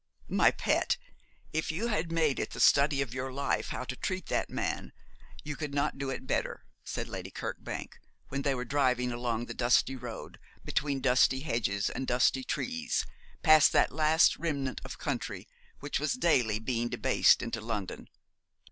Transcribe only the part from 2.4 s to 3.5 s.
the study of your